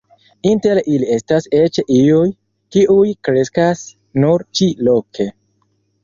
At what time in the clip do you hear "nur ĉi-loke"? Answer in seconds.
4.23-5.29